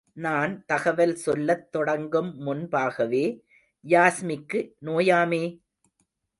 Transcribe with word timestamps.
நான் 0.17 0.65
தகவல் 0.65 1.15
சொல்லத் 1.15 1.71
தொடங்கும் 1.71 2.35
முன்பாகவே, 2.37 3.43
யாஸ்மிக்கு 3.85 4.59
நோயாமே? 4.85 5.43